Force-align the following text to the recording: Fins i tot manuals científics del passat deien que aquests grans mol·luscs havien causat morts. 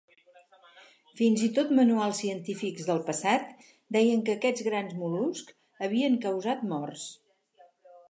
Fins 1.19 1.43
i 1.47 1.49
tot 1.57 1.73
manuals 1.79 2.21
científics 2.23 2.89
del 2.89 3.03
passat 3.11 3.69
deien 3.99 4.27
que 4.31 4.37
aquests 4.39 4.67
grans 4.71 4.99
mol·luscs 5.05 5.87
havien 5.89 6.21
causat 6.29 6.69
morts. 6.77 7.09